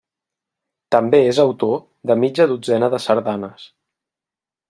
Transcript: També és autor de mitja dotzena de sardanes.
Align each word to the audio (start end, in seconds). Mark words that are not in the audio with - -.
També 0.95 1.19
és 1.33 1.41
autor 1.43 1.75
de 2.11 2.17
mitja 2.23 2.49
dotzena 2.53 2.91
de 2.97 3.03
sardanes. 3.05 3.69